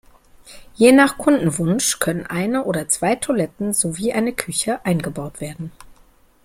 [0.79, 5.71] Je nach Kundenwunsch können eine oder zwei Toiletten sowie eine Küche eingebaut werden.